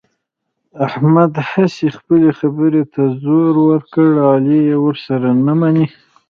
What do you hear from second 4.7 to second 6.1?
ورسره نه مني.